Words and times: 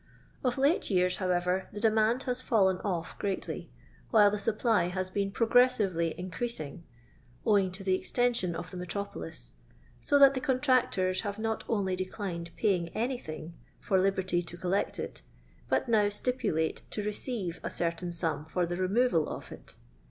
Of 0.43 0.57
late 0.57 0.89
years, 0.89 1.17
howerer, 1.17 1.67
the 1.71 1.79
demand 1.79 2.23
has 2.23 2.41
fallen 2.41 2.79
off 2.79 3.19
greatly, 3.19 3.69
while 4.09 4.31
the 4.31 4.39
supply 4.39 4.85
has 4.87 5.11
been 5.11 5.29
progressively 5.29 6.15
increasing, 6.17 6.83
owing 7.45 7.71
to 7.71 7.83
the 7.83 7.93
extension 7.93 8.55
of 8.55 8.71
the 8.71 8.77
metropolis, 8.77 9.53
so 10.01 10.17
that 10.17 10.33
the 10.33 10.41
i 10.41 10.43
Contractors 10.43 11.21
have 11.21 11.37
not 11.37 11.63
only 11.69 11.95
declined 11.95 12.49
paying 12.55 12.89
any 12.95 13.19
I 13.19 13.21
thing 13.21 13.53
for 13.79 14.01
liberty 14.01 14.41
to 14.41 14.57
collect 14.57 14.97
it, 14.97 15.21
but 15.69 15.87
now 15.87 16.09
stipulate 16.09 16.81
to 16.89 17.03
receive 17.03 17.59
a 17.61 17.69
certain 17.69 18.11
sum 18.11 18.43
for 18.43 18.65
the 18.65 18.77
removal 18.77 19.29
of 19.29 19.51
it. 19.51 19.77